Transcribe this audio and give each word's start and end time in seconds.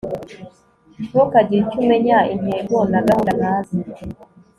Ntukagire 1.09 1.61
icyo 1.63 1.77
umenya 1.83 2.17
intego 2.33 2.75
na 2.91 2.99
gahunda 3.07 3.31
ntazi 3.39 3.77